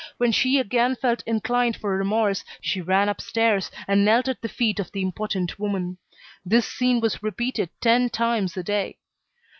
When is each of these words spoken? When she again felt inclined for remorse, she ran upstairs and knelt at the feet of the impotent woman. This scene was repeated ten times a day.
When 0.17 0.31
she 0.31 0.57
again 0.57 0.95
felt 0.95 1.21
inclined 1.27 1.75
for 1.77 1.95
remorse, 1.95 2.43
she 2.59 2.81
ran 2.81 3.07
upstairs 3.07 3.69
and 3.87 4.03
knelt 4.03 4.27
at 4.27 4.41
the 4.41 4.49
feet 4.49 4.79
of 4.79 4.91
the 4.91 5.03
impotent 5.03 5.59
woman. 5.59 5.99
This 6.43 6.67
scene 6.67 7.01
was 7.01 7.21
repeated 7.21 7.69
ten 7.81 8.09
times 8.09 8.57
a 8.57 8.63
day. 8.63 8.97